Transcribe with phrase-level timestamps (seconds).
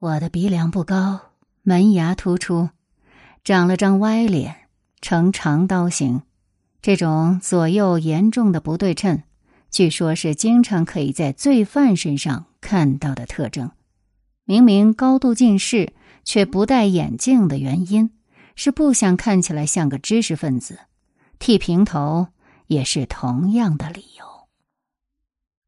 [0.00, 1.20] 我的鼻梁不高，
[1.60, 2.70] 门牙突出，
[3.44, 4.56] 长了张歪脸，
[5.02, 6.22] 呈长刀形。
[6.80, 9.22] 这种左右严重的不对称，
[9.70, 13.72] 据说是经常可以在罪犯身上看到的特征。
[14.46, 15.92] 明明高度近视
[16.24, 18.10] 却不戴眼镜的原因，
[18.56, 20.78] 是不想看起来像个知识分子。
[21.38, 22.28] 剃平头
[22.68, 24.24] 也是同样的理由。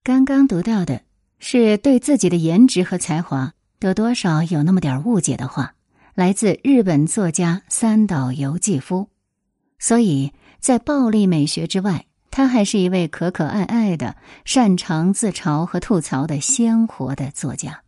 [0.02, 1.02] 刚刚读到的
[1.38, 3.52] 是对自己的颜值和才华
[3.86, 5.74] 有多少有那么点误解的话，
[6.14, 9.08] 来自日本作家三岛由纪夫。
[9.78, 17.82] 所以在暴力美学之外，他还是一位可可爱爱的、擅长自嘲和吐槽的鲜活的作家。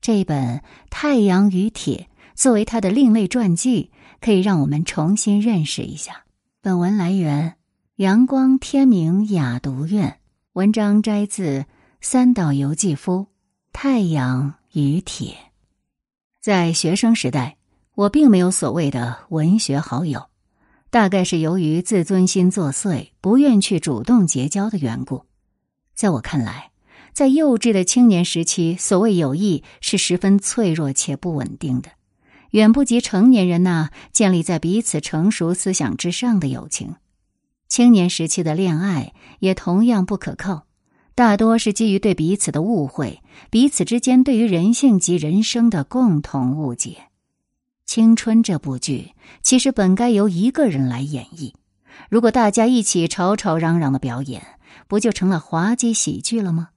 [0.00, 0.58] 这本
[0.90, 2.08] 《太阳与铁》
[2.40, 6.24] 作为他的另类传记，可以让我们重新认识一下。
[6.60, 7.54] 本文来源：
[7.96, 10.18] 阳光天明雅读院，
[10.52, 11.64] 文章摘自
[12.02, 13.20] 三岛由纪夫
[13.72, 15.32] 《太阳于铁》。
[16.40, 17.56] 在学生时代，
[17.94, 20.28] 我并没有所谓的文学好友，
[20.90, 25.24] 大概是由于自尊心作祟，不愿去主动结交的缘故。
[25.94, 26.70] 在我看来。
[27.12, 31.90] 在幼稚的青年时期，所谓友谊是十分脆弱且不稳定的，
[32.50, 36.96] 远不及成年人那建立在彼此成熟思想之上的友情。
[37.68, 40.66] 青年时期的恋爱也同样不可靠，
[41.14, 46.96] 大多是基于对彼此的误会，彼此之间对于人性及人生的共同误解。
[47.86, 51.52] 青春这部剧其实本该由一个人来演绎，
[52.08, 54.42] 如果大家一起吵吵嚷嚷的表演，
[54.88, 56.70] 不就成了滑稽喜剧了吗？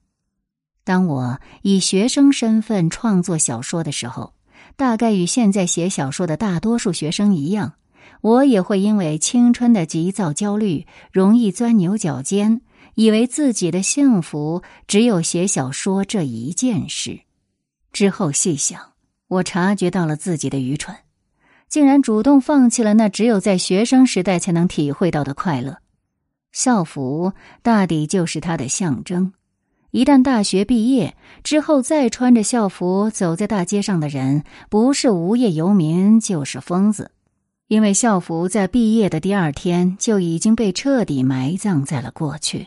[0.84, 4.34] 当我以学生身份创作小说的时候，
[4.76, 7.72] 大概与现在写小说的大多数学生一样，
[8.20, 12.60] 我也会因为青春的急躁焦虑，容易钻牛角尖，
[12.98, 17.20] 以为自己的幸福只有写小说这一件事。
[17.92, 18.94] 之后细想，
[19.28, 20.96] 我察觉到了自己的愚蠢，
[21.68, 25.78] 竟然主动放弃了那只有在学生时代才能体会到的快乐。
[26.50, 29.32] 校服大抵就是它的象征。
[29.92, 37.12] 一旦大学毕业之后，再穿着校服走在大街上的人，不是无业游民，就是疯子。
[37.68, 42.66] 因为校服在毕业的第二天就已经被彻底埋葬在了过去。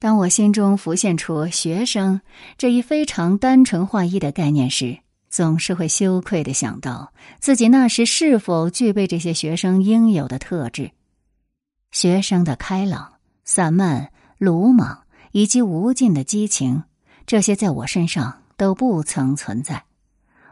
[0.00, 2.20] 当我心中浮现出学生
[2.58, 10.90] 这一非常单纯化一的概念时，总是会羞愧的想到自己那时是否具备这些学生应有的特质：
[11.92, 13.12] 学生的开朗、
[13.44, 15.04] 散漫、鲁莽。
[15.32, 16.82] 以及无尽的激情，
[17.24, 19.84] 这些在我身上都不曾存在。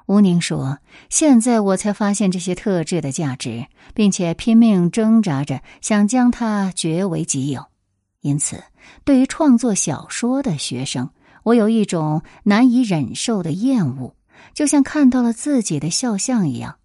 [0.06, 0.78] 吴宁说
[1.10, 7.66] ：“现在我才发现这些特质的价值，并且拼命挣扎着想将它据为己有。
[8.20, 8.62] 因此，
[9.04, 11.10] 对于创作小说的学生，
[11.44, 14.14] 我有一种难以忍受的厌恶，
[14.54, 16.76] 就像看到了自己的肖像一样。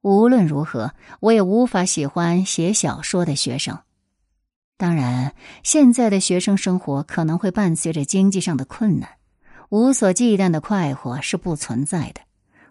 [0.00, 3.78] 无论如何，我也无法喜欢写小说的学生。”
[4.76, 9.08] 当然，现在的学生生活可能会伴随着经济上的困难，
[9.68, 12.20] 无所忌惮的快活是不存在的，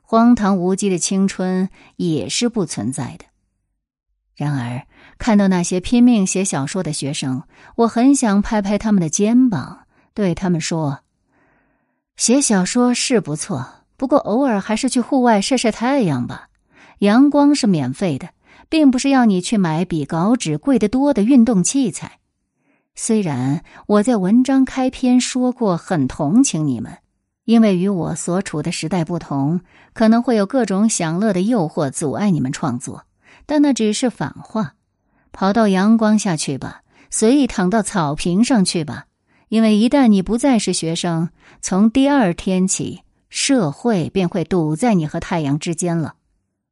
[0.01, 3.25] 荒唐无稽的青春也是不存在的。
[4.35, 4.85] 然而，
[5.17, 7.43] 看到那些拼命写小说的学生，
[7.75, 10.99] 我很想拍拍他们的肩膀，对他们说
[12.17, 13.65] ：“写小说是不错，
[13.97, 16.49] 不过偶尔还是去户外晒晒太阳吧，
[16.99, 18.29] 阳光是免费的。”
[18.69, 22.19] 并不是要你去买比稿纸贵得多的运动器材。
[22.95, 26.99] 虽然我在文章开篇说过很同情你们，
[27.43, 29.59] 因为与我所处的时代不同，
[29.91, 33.03] 可能会有各种享乐的诱惑阻碍你们创作，
[33.51, 34.75] 但那只是反话。
[35.33, 39.07] 跑到阳光下去吧，随意躺到草坪上去吧，
[39.49, 41.27] 因为一旦你不再是学生，
[41.59, 46.13] 从第二天起，社会便会堵在你和太阳之间了。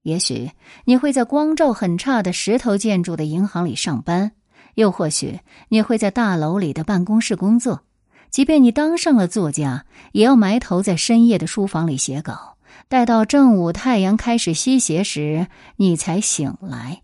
[0.04, 0.52] 也许
[0.86, 4.32] 你会在光照很差的石头建筑的银行里上班，
[4.76, 7.82] 又或许你会在大楼里的办公室工作。
[8.30, 12.56] 即便你当上了作家，也要埋头在深夜的书房里写稿，
[12.88, 17.02] 待到正午太阳开始西斜时，你才醒来。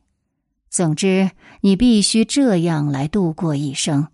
[0.70, 1.32] 总之，
[1.62, 4.08] 你必须这样来度过一生。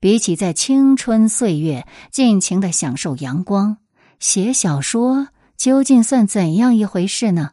[0.00, 3.76] 比起在青春岁月尽情的享受阳光，
[4.18, 7.52] 写小说究竟算怎样一回事呢？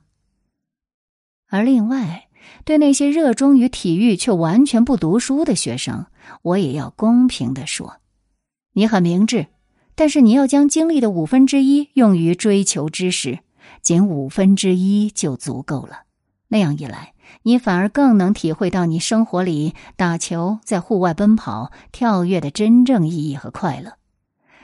[1.48, 2.28] 而另外，
[2.64, 6.06] 对那些热衷于体育却完全不读书的学生，
[6.42, 7.98] 我也要公平的说：
[8.74, 9.48] 你很明智，
[10.00, 13.40] 但是你要将精力的五分之一用于追求知识，
[13.82, 16.04] 仅五分之一就足够了。
[16.48, 17.12] 那样一来，
[17.44, 23.96] 你反而更能体会到你生活里打球、在户外奔跑、跳跃的真正意义和快乐。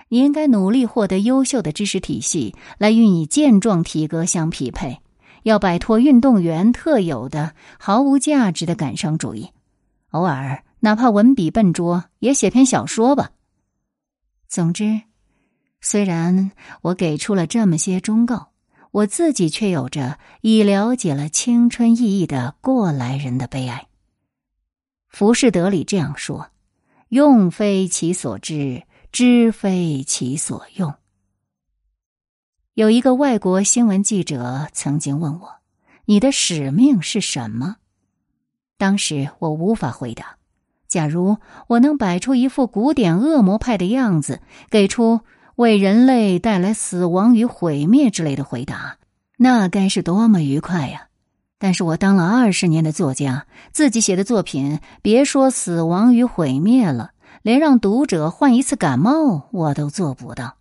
[0.07, 5.01] 你应该努力获得优秀的知识体系，来与你健壮体格相匹配。
[5.43, 9.49] 要摆脱运动员特有的毫无价值的感伤主义，
[10.11, 13.31] 偶尔哪怕文笔笨拙，也写篇小说吧。
[14.47, 15.01] 总之，
[15.87, 16.49] 虽然
[16.81, 18.49] 我给出了这么些忠告，
[18.89, 23.85] 我自己却有着已了解了青春意义的过来人的悲哀。
[25.09, 26.49] 浮士德里这样说
[27.09, 30.95] ：“用非其所知，知非其所用。”
[32.73, 35.57] 有一个外国新闻记者曾经问我
[36.05, 37.75] ：“你的使命是什么？”
[38.79, 40.37] 当时我无法回答。
[40.87, 41.37] 假如
[41.67, 45.21] 我能摆出一副古典恶魔派的样子，给出
[45.55, 48.97] 为人类带来死亡与毁灭之类的回答，
[49.37, 51.07] 那该是多么愉快呀！
[51.57, 57.11] 但是我当了二十年的作家，自己写的作品，别说死亡与毁灭了，
[57.41, 60.57] 连让读者患一次感冒我都做不到。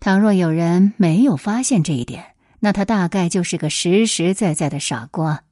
[0.00, 2.24] 倘若有人没有发现这一点，
[2.58, 5.44] 那他大概就是个实实在在的傻瓜。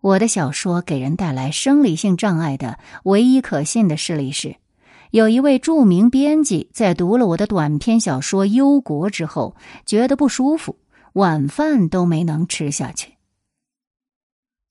[0.00, 4.56] 我的小说给人带来生理性障碍的唯一可信的事例是，
[5.16, 10.76] 有一位著名编辑在读了我的短篇小说《忧国》之后，觉得不舒服，
[11.14, 13.14] 晚饭都没能吃下去。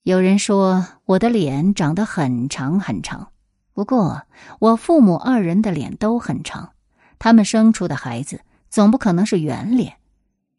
[0.04, 3.30] 有人说我的脸长得很长很长，
[3.74, 4.22] 不过
[4.60, 6.70] 我父母二人的脸都很长，
[7.18, 8.42] 他们生出的孩子。
[8.70, 9.94] 总不可能是圆脸，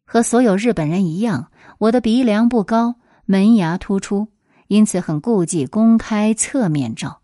[0.04, 4.28] 和所有日本人一样，我的鼻梁不高，门牙突出，
[4.66, 7.20] 因此很顾忌公开侧面照。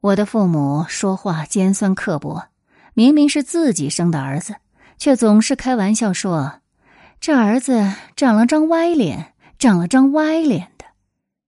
[0.00, 2.50] 我的父母说话尖酸刻薄，
[2.94, 4.54] 明明是自己生的儿子，
[4.96, 6.60] 却总是开玩笑说
[7.18, 10.84] ：“这儿子长了张歪脸，长了张歪脸的。”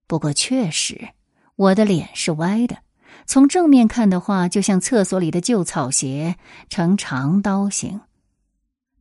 [0.08, 1.11] 不过确实，
[1.55, 2.79] 我的脸是歪的，
[3.25, 6.35] 从正面看的话，就像厕所里的旧草鞋，
[6.69, 8.00] 呈长刀形。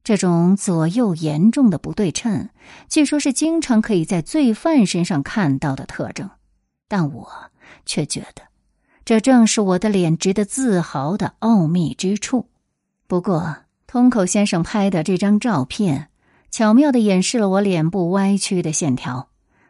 [0.03, 2.49] 这种左右严重的不对称，
[2.87, 6.29] 据说是经常可以在罪犯身上看到的特征，
[6.87, 7.27] 但我
[7.85, 8.43] 却觉得，
[9.09, 12.45] 这正是我的脸值得自豪的奥秘之处。
[13.07, 13.57] 不过，
[13.87, 16.09] 通口先生拍的这张照片，
[16.51, 19.29] 巧妙的掩饰了我脸部歪曲的线条。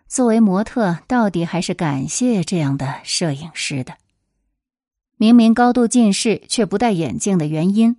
[0.10, 3.94] 作为模特，到底还是感谢这样的摄影师的。
[5.16, 7.96] 明明高度近视却不戴眼镜的原因。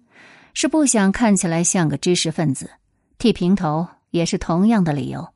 [0.52, 2.68] 是不想看起来像个知识分子，
[3.16, 5.30] 剃平头也是同样的理由。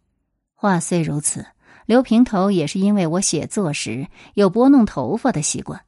[0.54, 1.46] 话虽如此，
[1.86, 5.80] 留平头也是因为我写作时有拨弄头发的习惯。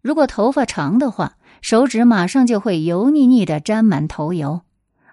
[0.00, 4.60] 如果头发长的话，手指马上就会油腻腻的沾满头油；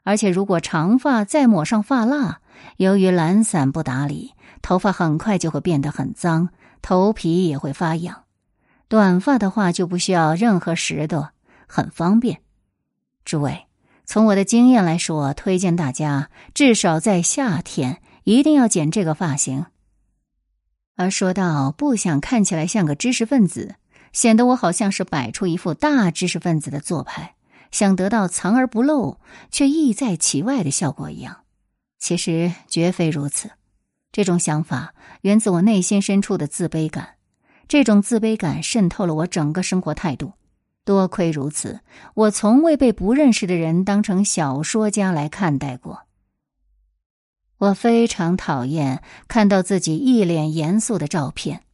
[0.04, 2.40] 而且如果长发再抹上发蜡，
[2.78, 6.50] 由于懒散不打理，头发很快就会变得很脏，
[6.82, 8.24] 头皮也会发痒。
[8.88, 11.30] 短发的话就不需要任何拾掇，
[11.68, 12.42] 很方便。
[13.26, 13.66] 诸位，
[14.06, 19.66] 从我的经验来说，推荐大家至少在夏天一定要剪这个发型。
[20.96, 23.76] 而说到不想看起来像个知识分子，
[24.16, 27.36] 显得我好像是摆出一副大知识分子的做派，
[27.70, 29.18] 想得到藏而不露
[29.52, 31.42] 却意在其外的效果一样，
[32.00, 33.52] 其实绝非如此。
[34.14, 37.16] 这种想法源自我内心深处的自卑感，
[37.68, 40.32] 这种自卑感渗透了我整个生活态度。
[40.86, 41.82] 多亏如此，
[42.14, 46.04] 我从未被不认识的人当成小说家来看待过。
[47.58, 51.65] 我非常讨厌看到自己一脸严肃的照片。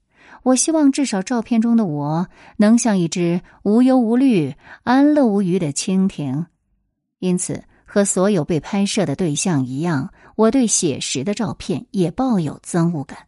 [0.43, 6.47] 我希望至少照片中的我能像一只无忧无虑、安乐无虞的蜻蜓。
[7.19, 13.27] 因此，和所有被拍摄的对象一样，我对写实的照片也抱有憎恶感。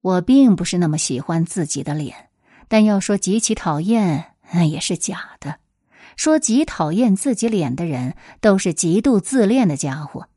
[0.00, 2.30] 我并不是那么喜欢自己的脸，
[2.66, 4.34] 但要说极其讨厌。
[4.54, 5.60] 那也是假的。
[6.14, 10.28] 说极讨厌自己脸的人，都是极度自恋的家伙，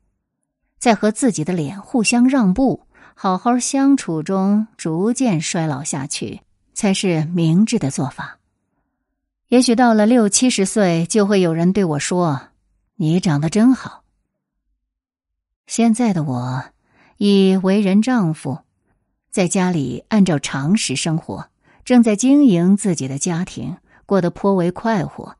[0.78, 2.85] 在和自己的脸互相让步、
[3.18, 6.42] 好好相处中，逐渐衰老下去，
[6.74, 8.38] 才是明智的做法。
[9.48, 12.48] 也许到了六七十岁，就会有人对我说
[12.96, 14.02] ：“你长得真好。”
[15.66, 16.64] 现在的我，
[17.16, 18.58] 已为人丈夫，
[19.30, 21.48] 在家里按照常识生活，
[21.86, 23.78] 正在经营自己的家庭。
[24.04, 25.36] 过得颇为快活。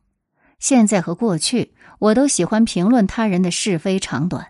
[0.58, 4.48] 现在和过去，我都喜欢评论他人的是非长短。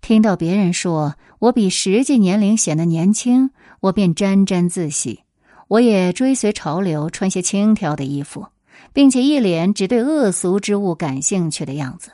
[0.00, 5.24] 听到别人说我比实际年龄显得年轻，我便沾沾自喜。
[5.68, 8.46] 我也追随潮流，穿些轻佻的衣服，
[8.92, 12.10] 并且一脸只对恶俗之物感兴趣的样子。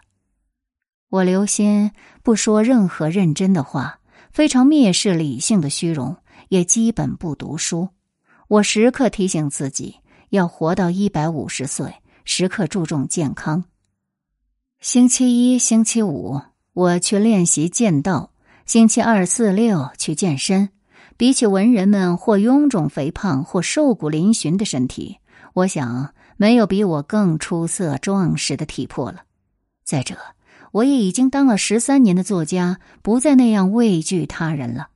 [1.09, 4.01] 我留心不说任何认真的话，
[4.33, 6.17] 非常蔑视理性的虚荣，
[6.49, 7.89] 也基本不读书。
[8.49, 9.97] 我时刻提醒自己。
[10.31, 13.65] 要活到一百五十岁，时刻注重健康。
[14.81, 16.41] 星期一、星期五
[16.77, 18.33] 我去练习剑道，
[18.67, 20.69] 星期二、四、六去健身。
[21.17, 25.17] 比起文人们或臃肿肥胖或瘦骨嶙峋的身体，
[25.55, 29.23] 我想没有比我更出色壮实的体魄了。
[29.85, 30.19] 再者，
[30.71, 34.89] 我也已经当了十三年的作家，不再那样畏惧他人了。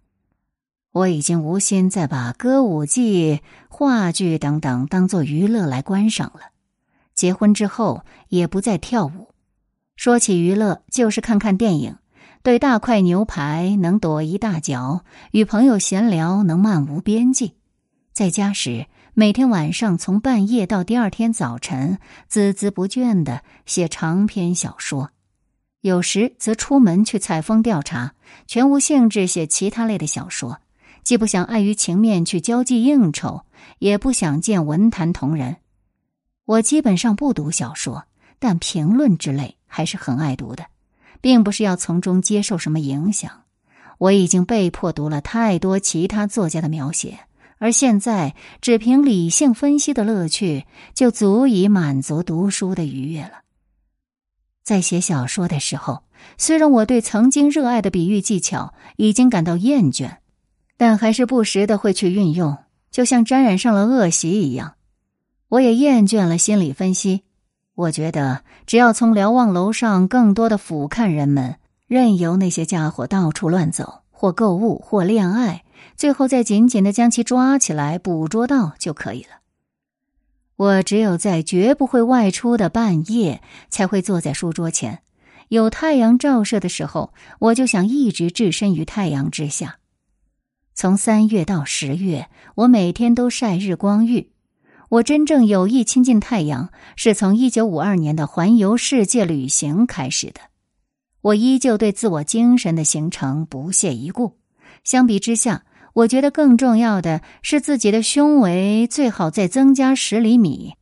[0.92, 6.50] 我已经无心再把歌舞伎、话剧等等当做娱乐来观赏了。
[7.14, 9.28] 结婚之后也不再跳舞。
[10.00, 11.96] 说起娱乐，就是看看电影，
[12.42, 17.56] 对大块牛排能躲一大脚，与朋友闲聊能漫无边际。
[18.14, 21.98] 在家时，每天晚上从半夜到第二天早晨，
[22.30, 25.10] 孜孜不倦的写长篇小说；
[25.82, 28.14] 有时则出门去采风调查，
[28.46, 30.60] 全无兴致写其他类的小说，
[31.02, 33.42] 既不想碍于情面去交际应酬，
[33.80, 35.58] 也不想见文坛同仁。
[36.46, 38.06] 我基本上不读小说，
[38.40, 39.58] 但评论之类。
[39.72, 40.66] 还是很爱读的，
[41.20, 43.44] 并不是要从中接受什么影响。
[43.98, 47.20] 我已经被迫读了太多其他作家的描写，
[47.58, 53.42] 而现在只凭理性分析的乐趣就足以满足读书的愉悦了。
[54.64, 56.02] 在写小说的时候，
[56.36, 60.16] 虽然我对曾经热爱的比喻技巧已经感到厌倦，
[60.76, 62.58] 但还是不时的会去运用，
[62.90, 64.74] 就像沾染上了恶习一样。
[65.48, 67.22] 我也厌倦了心理分析。
[67.80, 71.56] 我觉得，只要从瞭望楼上更多的俯瞰人们，
[71.86, 75.64] 任由那些家伙到处乱走，或购物，或恋爱，
[75.96, 79.40] 最后再紧紧的将其抓起来，捕捉到就可以了。
[80.56, 85.00] 我只有在绝不会外出的半夜，才会坐在书桌前，
[85.48, 89.78] 有太阳照射的时候，我就想一直置身于太阳之下。
[90.74, 94.28] 从三月到十月，我每天都晒日光浴。
[94.90, 100.40] 我真正有意亲近太阳，是从一九五二年的环游世界旅行开始的。
[101.20, 104.36] 我依旧对自我精神的形成不屑一顾。
[104.82, 110.74] 相比之下，我觉得更重要的是自己的胸围最好再增加十厘米。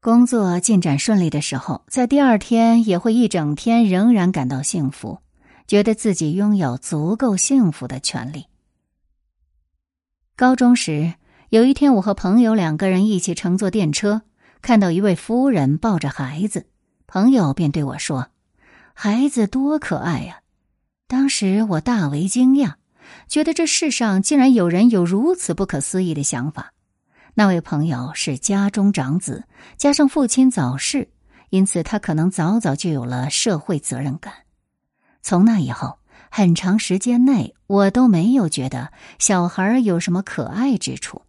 [0.00, 5.20] 工作进展顺利的时候，在第二天也会一整天仍然感到幸福，
[5.66, 8.44] 觉得自己拥有足够幸福的权利。
[10.36, 11.14] 高中时。
[11.50, 14.20] 有一天，我和朋友两个人一起乘坐电车，
[14.60, 16.66] 看到一位夫人抱着孩子，
[17.06, 18.28] 朋友便对我说
[18.92, 20.40] ：“孩子多可爱呀！”
[21.08, 22.74] 当时我大为惊讶，
[23.28, 26.74] 觉得这世上竟然有人有如此不可思议的想法。
[27.32, 29.44] 那位朋友是家中长子，
[29.78, 31.08] 加上父亲早逝，
[31.48, 34.34] 因此他可能早早就有了社会责任感。
[35.22, 35.98] 从那以后，
[36.30, 41.22] 很长时间内我都没有觉得小孩有什么可爱之处。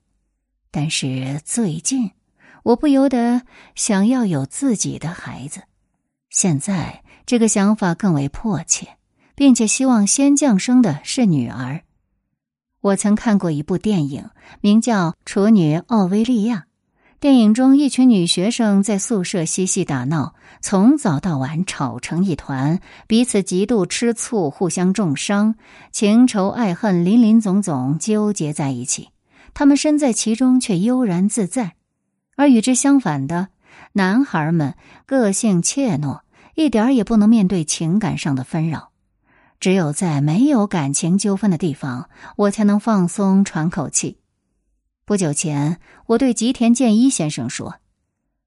[0.71, 2.11] 但是最近，
[2.63, 3.41] 我不由得
[3.75, 5.61] 想要有自己的孩子。
[6.29, 8.88] 现在这个想法更为迫切，
[9.35, 11.81] 并且希望先降生的是女儿。
[12.81, 14.29] 我曾看过一部电影，
[14.61, 16.57] 名叫《处女奥薇利亚》。
[17.19, 25.55] 电影中，一群女学生在宿舍嬉戏打闹，从早到晚吵成一团，彼此极度吃醋，互相重伤，
[25.91, 29.09] 情仇爱恨，林林总总纠结在一起。
[29.53, 31.75] 他们身在其中却悠然自在，
[32.36, 33.50] 而与之相反的
[33.94, 34.75] 男孩们
[35.06, 36.22] 个性怯懦，
[36.56, 38.91] 一点也不能面对情感上的纷扰。
[39.60, 44.18] 只有在没有感情纠纷的地方，我才能放松喘口气。
[45.03, 47.79] 不久前，我对吉田健一先生说：“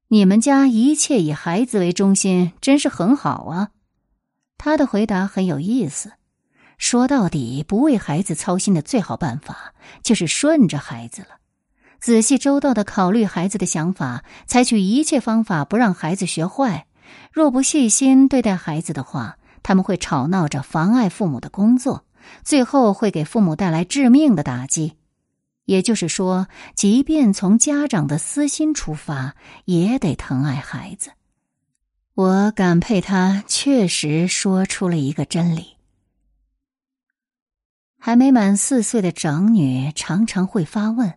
[0.09, 3.69] 你们家一切以孩子为中心，真是很好啊。”
[4.57, 6.13] 他的回答很有意思。
[6.83, 11.39] 说到底，不为孩子操心的最好办法就是顺着孩子了。
[12.01, 16.85] 仔细周到的考虑孩子的想法，采取一切方法不让孩子学坏。
[17.31, 22.03] 若不细心对待孩子的话，他们会吵闹着妨碍父母的工作，
[22.43, 24.97] 最后会给父母带来致命的打击。
[25.63, 31.11] 也就是说，即便从家长的私心出发，也得疼爱孩子。
[32.15, 35.77] 我感佩他确实说出了一个真理。
[38.05, 41.13] 还没满四岁的长女常常会发问：“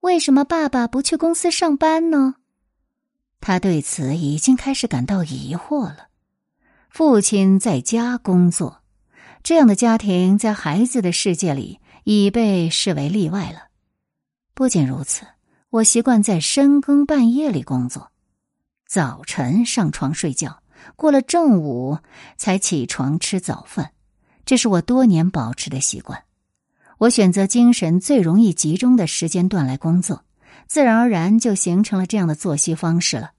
[0.00, 2.34] 为什么爸爸不去公司上班呢？”
[3.40, 6.08] 他对此已经开始感到疑惑了。
[6.90, 8.82] 父亲在家工作，
[9.42, 13.68] 这样的家庭在孩子的世界里已被视为例外了。
[14.52, 15.24] 不仅如此，
[15.70, 18.12] 我习惯在深更半夜里工作，
[18.86, 20.62] 早晨上床睡觉，
[20.94, 21.96] 过了正午
[22.36, 23.92] 才起床吃早饭。
[24.50, 26.24] 这是我多年保持的习惯。
[26.98, 30.24] 我选择精神最容易集中的时间段来工作，
[30.66, 33.30] 自然而然就形成了这样的作息方式了。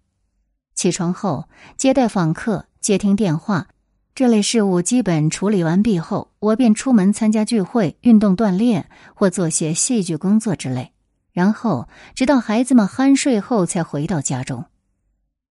[0.73, 3.67] 起床后接待访客、接听电话，
[4.15, 10.93] 这类事务基本处理完毕后，我便出门参加聚会、运动锻炼或做些戏剧工作之类，
[11.33, 14.63] 然后直到孩子们酣睡后才回到家中。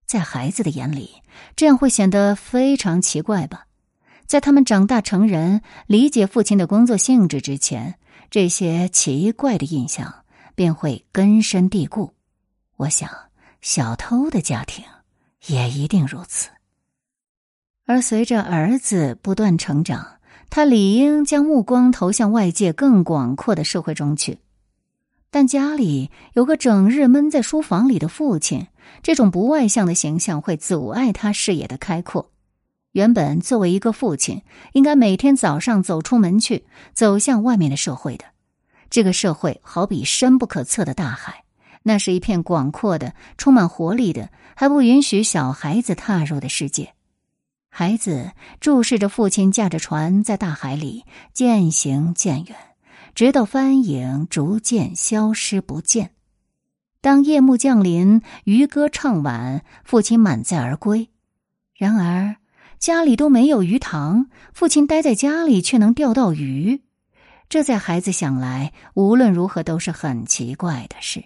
[0.05, 1.15] 在孩子的眼里，
[1.57, 3.65] 这样会显得非常奇怪吧？
[4.29, 7.95] 在他们长大成人、理解父亲的工作性质之前，
[8.29, 12.13] 这些奇怪的印象便会根深蒂固。
[12.77, 13.09] 我想，
[13.61, 14.85] 小偷的家庭
[15.47, 16.49] 也一定如此。
[17.87, 20.19] 而随着儿子不断成长，
[20.51, 24.37] 他理应将目光投向外界更广阔的社会中去。
[25.31, 28.67] 但家里有个整日闷在书房里的父亲，
[29.01, 32.29] 这种不外向的形象会阻碍他视野的开阔。
[32.91, 34.41] 原本作为一个父亲，
[34.73, 38.25] 应该每天早上走出门去，走向外面的社会的。
[38.89, 41.43] 这个社会好比深不可测的大海，
[41.83, 46.93] 那是一片广阔的、充满活力的，还不允许小孩子踏入的世界。
[47.69, 52.55] 孩子注视着父亲驾着船在大海里渐行渐远。
[53.15, 56.11] 直到帆影逐渐消失不见，
[57.01, 61.09] 当夜幕降临，渔歌唱晚，父亲满载而归。
[61.75, 62.37] 然而
[62.79, 66.81] 家里都没有鱼塘，父亲待在家里却能钓到鱼，
[67.49, 71.25] 这在孩子想来，无论如何都是很奇怪的事。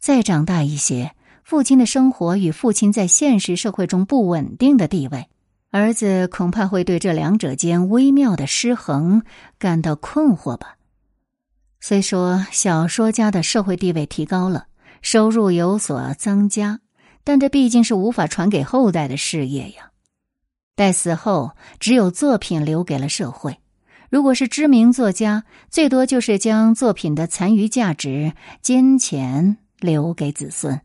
[0.00, 5.28] 再长大一些，父亲的生活与父亲在现实社会中不稳定的地位。
[5.70, 9.22] 儿子恐怕会对这两者间微妙的失衡
[9.58, 10.76] 感到困惑吧。
[11.80, 14.66] 虽说小说家的社会地位提高了，
[15.02, 16.80] 收入有所增加，
[17.24, 19.90] 但这毕竟是无法传给后代的事业呀。
[20.76, 23.58] 待死后，只有作品留给了社会。
[24.10, 30.80] 如果是知名作家，最多就是将作品的残余价值金钱留给子孙，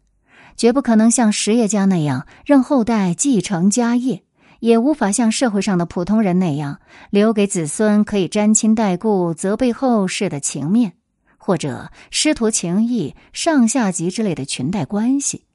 [0.58, 4.24] 绝不可能像实业家那样让后代继承家业。
[4.60, 6.82] 也无法像社会上的普通人那样
[7.12, 10.96] 留给子孙可以沾亲带故、责备后世的情面，
[11.38, 15.46] 或者师徒情谊、上下级之类的裙带关系。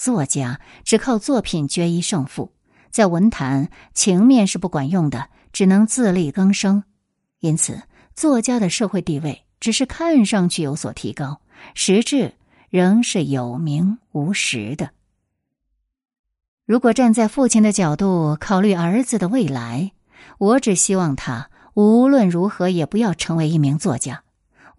[0.00, 2.54] 作家只靠作品决一胜负，
[2.90, 6.84] 在文坛情面是不管用的，只能自力更生。
[7.40, 7.82] 因此，
[8.14, 11.42] 作家的社会地位只是看上去有所提高，
[11.74, 12.32] 实质
[12.70, 14.92] 仍是有名无实的。
[16.64, 19.92] 如果站在父亲的角度考虑儿子的未来，
[20.38, 24.22] 我只希望他无论如何也不要成为一名作家。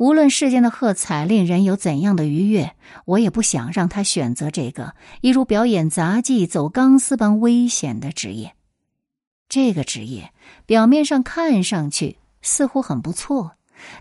[0.01, 8.55] 无论世间的喝彩令人有怎样的愉悦，我也不想让他选择这个一如表演杂技、走钢丝般危险的职业。
[9.47, 10.33] 这个职业
[10.65, 13.51] 表面上看上去似乎很不错，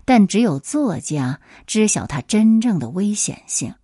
[0.03, 3.75] 但只有作家知晓它真正的危险性。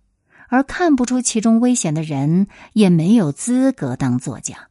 [0.48, 4.70] 而看不出其中危险的人，也没有资格当作家。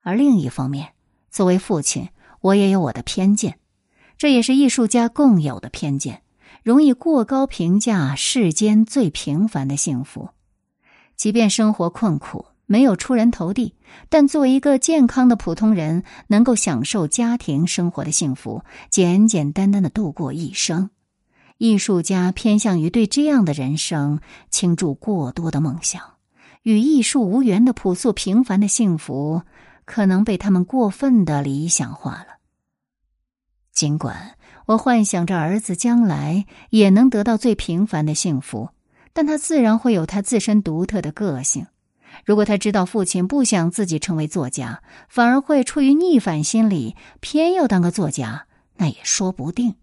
[0.00, 0.94] 而另一方面，
[1.30, 2.08] 作为父亲，
[2.40, 3.58] 我也有我的偏见，
[4.16, 6.22] 这也是艺术家共有的偏见，
[6.64, 10.30] 容易过高评价世间最平凡的幸福。
[11.14, 13.74] 即便生活困苦，没有出人头地，
[14.08, 20.88] 但作为一个健康的普通人，能够享受家庭生活的幸福，简简单单的度过一生。
[21.58, 26.00] 艺术家偏向于对这样的人生倾注过多的梦想，
[26.62, 29.42] 与艺术无缘的朴素平凡的幸福，
[29.84, 32.38] 可能被他们过分的理想化了。
[33.74, 38.70] 尽管我幻想着儿子将来也能得到最平凡的幸福，
[39.12, 41.66] 但他自然会有他自身独特的个性。
[42.24, 49.74] 如果他知道父亲不想自己成为作家，反而会出于逆反心理，偏要当个作家，那也说不定。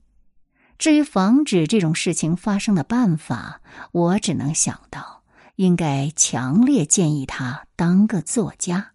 [0.78, 5.24] 至于防止这种事情发生的办法，我只能想到，
[5.58, 8.94] 应该强烈建议他当个作家。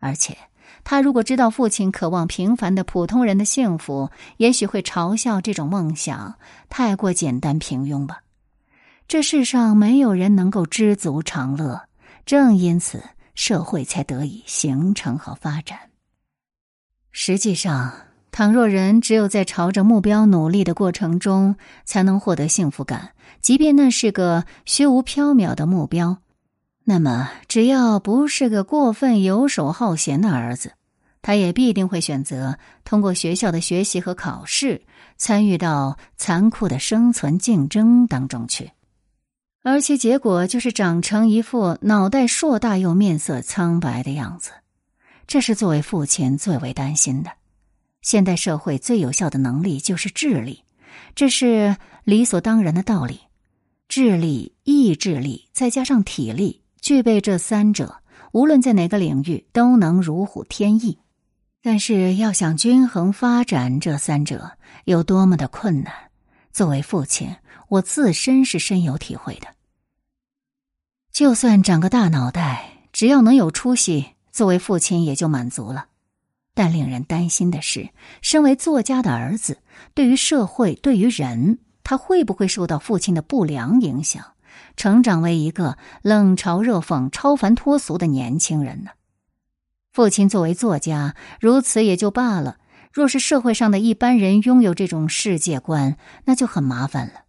[0.00, 0.36] 而且，
[0.90, 6.36] 他如果知道父亲渴望平凡的普通人的幸福，也许会嘲笑这种梦想
[6.70, 8.22] 太过简单平庸吧。
[9.06, 11.82] 这世上没有人能够知足常乐，
[12.24, 15.78] 正因此，社会才得以形成和发展。
[17.12, 17.92] 实际上。
[18.30, 26.18] 倘若人只有在朝着目标努力的过程中才能获得幸福感，即便那是个虚无缥缈的目标，
[26.84, 30.74] 那么只要不是个过分游手好闲的儿子，
[31.28, 34.80] 他也必定会选择通过学校的学习和考试，
[35.18, 38.70] 参与到残酷的生存竞争当中去，
[39.62, 44.52] 而其结果就是长成一副脑袋硕大又面色苍白的样子。
[45.26, 47.30] 这是作为父亲最为担心的。
[48.00, 50.64] 现代社会最有效的能力就是智力，
[51.14, 53.20] 这是理所当然的道理。
[53.86, 57.96] 智力、意志力再加上体力，具备这三者，
[58.32, 60.98] 无论在哪个领域都能如虎添翼。
[61.70, 64.52] 但是要想均衡发展这三者，
[64.86, 65.92] 有多么的困难，
[66.50, 67.36] 作为父亲，
[67.68, 69.48] 我自身是深有体会的。
[71.12, 75.88] 就算长个大脑袋，只要能有出息，作为父亲也就满足了。
[76.54, 77.90] 但令人担心的是，
[78.22, 79.58] 身为作家的儿子，
[79.92, 84.24] 对于社会，对于人，他会不会受到父亲的不良影响，
[84.74, 88.92] 成长为一个冷嘲热讽、超凡脱俗的年轻人呢？
[89.98, 92.58] 父亲作为作家，如此也就罢了；
[92.92, 97.22] 若是社会上的一般人拥有这种世界观，那就很麻烦了。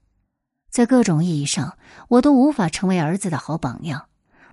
[0.69, 1.79] 在各种意义上，
[2.09, 4.05] 我都无法成为儿子的好榜样。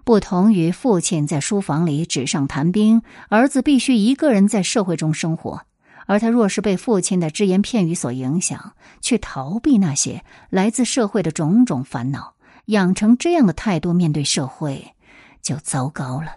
[0.02, 5.66] 不同于父亲在书房里纸上谈兵，儿子必须一个人在社会中生活。
[6.06, 12.32] 而他若是被父亲的只言片语所影响，去逃避那些来自社会的种种烦恼，
[12.68, 14.94] 养成这样的态度面对社会，
[15.42, 16.36] 就糟糕了。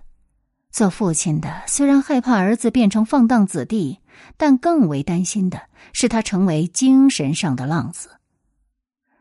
[0.72, 4.00] 做父亲的虽然害怕儿子变成放荡子弟，
[4.38, 5.62] 但更为担心的
[5.94, 8.10] 是他成为精神上的浪子。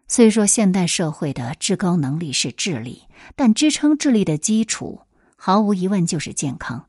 [0.06, 3.02] 虽说现代社会的至高能力是智力，
[3.34, 5.00] 但支撑智力的基础，
[5.36, 6.86] 毫无疑问就是健康。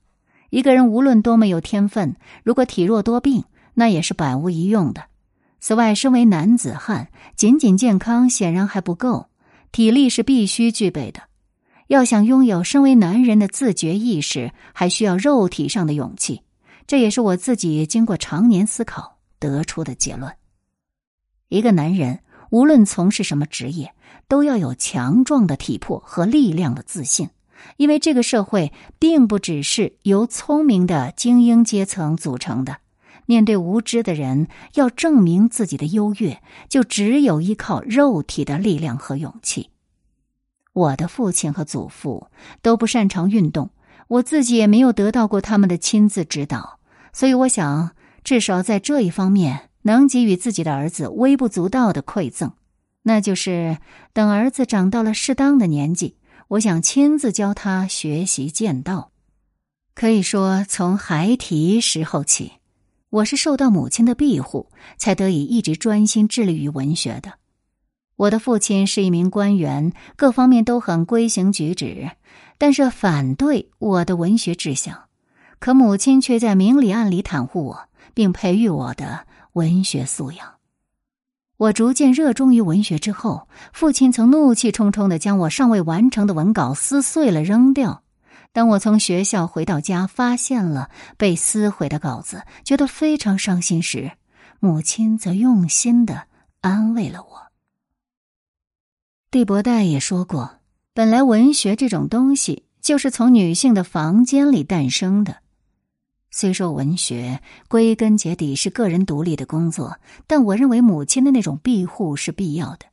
[0.50, 3.44] 一个人无论多么有天分，如果体弱多病，
[3.74, 5.04] 那也是百无一用的。
[5.62, 9.28] 此外，身为男子汉，仅仅健康显然还不够，
[9.72, 11.22] 体力是必须具备的。
[11.90, 16.42] 要想拥有身为男人的自觉意识，还需要肉体上的勇气。
[16.88, 20.34] 这也是我自己经过常年思考得出的结论。
[21.50, 22.22] 一个男人。
[22.52, 23.94] 无论从事什么职业，
[24.28, 27.30] 都要有强壮的体魄和力量的自信，
[27.78, 32.78] 因为这个社会并不只是由聪明的精英阶层组成的。
[33.28, 39.70] 面对无知的人，要证明自己的优越，就只有依靠肉体的力量和勇气。
[40.80, 42.28] 我的父亲和祖父
[42.62, 43.70] 都不擅长运动，
[44.08, 46.80] 我自己也没有得到过他们的亲自指导，
[47.14, 47.92] 所以我想，
[48.24, 49.70] 至少在这一方面。
[49.84, 52.52] 能给予自己的儿子微不足道的馈赠，
[53.04, 53.78] 那就是
[54.12, 56.18] 等儿子长到了适当的年纪，
[56.50, 59.12] 我想亲自教他学习剑道。
[59.96, 62.52] 可以说，从孩提时候起，
[63.10, 67.39] 我是受到母亲的庇护，才得以一直专心致力于文学的。
[68.20, 72.12] 我的父亲是一名官员，各方面都很规行矩止，
[72.58, 75.06] 但是反对我的文学志向。
[75.58, 79.26] 可母亲却在明里暗里袒护我，并培育我的。
[79.54, 80.56] 文学素养，
[81.58, 88.04] 我逐渐热衷于文学之后，父亲曾怒气冲冲的将我尚未完成的文稿撕碎了扔掉。
[88.54, 94.12] 当我从学校回到家，发现了被撕毁的稿子，觉得非常伤心时，
[94.60, 96.28] 母亲则用心的
[96.62, 97.49] 安慰了我。
[99.32, 100.58] 蒂博代也说过，
[100.96, 105.38] 本来文学这种东西就是从女性的房间里诞生的。
[106.32, 112.88] 虽说文学归根结底是个人独立的工作，但我认为母亲的那种庇护是必要的。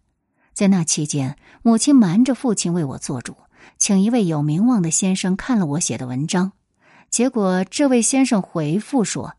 [0.52, 3.34] 在那期间，母亲瞒着父亲为我做主，
[3.78, 6.52] 请一位有名望的先生看了我写的文章。
[7.08, 9.36] 结果，这位先生回复说：“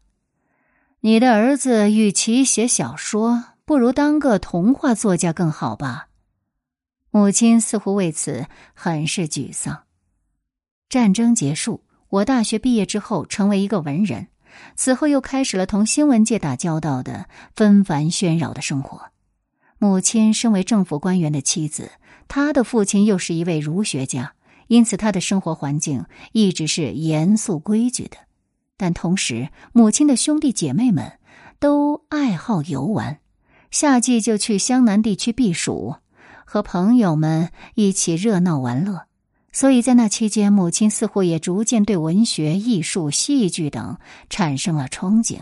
[1.02, 6.06] 你的儿子与其写小说，不如当个童话作家更好吧。”
[7.18, 9.86] 母亲似乎为此很是沮丧。
[10.88, 11.84] 战争结束。
[12.10, 14.28] 我大学毕业之后成为一个文人，
[14.76, 19.10] 此后又开始了同新闻界打交道的纷繁喧扰的生活。
[19.80, 21.90] 母亲身为政府官员的妻子，
[22.28, 24.34] 她的父亲又是一位儒学家，
[24.68, 28.18] 因此他的生活环境一直是严肃规矩的。
[28.78, 31.14] 但同时，母亲的兄弟姐妹们
[31.58, 33.20] 都爱好游玩，
[33.72, 35.96] 夏季就去湘南地区避暑，
[36.50, 39.04] 和朋友们一起热闹玩乐。
[39.52, 43.98] 所以在那期间，母亲似乎也逐渐对文学、艺术、戏剧等
[44.30, 45.42] 产生了憧憬。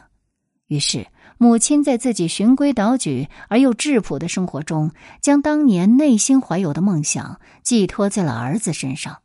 [0.68, 4.92] 于是，母亲在自己循规蹈矩而又质朴的生活中，
[5.22, 9.20] 将当年内心怀有的梦想寄托在了儿子身上。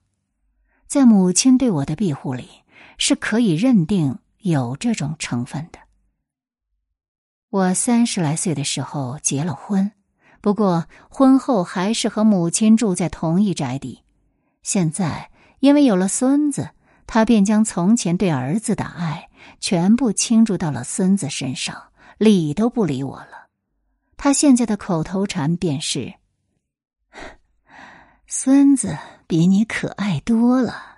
[0.86, 2.48] 在母亲对我的庇护里，
[2.98, 5.78] 是可以认定有这种成分的。
[7.48, 9.92] 我三十来岁的时候结了婚，
[10.40, 14.02] 不过婚后还是和母亲住在同一宅邸。
[14.62, 16.70] 现在，因为有了孙子，
[17.06, 23.48] 他便将从前对儿子的爱全部倾注到了孙子身上，理都不理我了。
[24.16, 26.14] 他现在的口头禅便是
[28.26, 30.88] ：“孙子比你可爱多了。”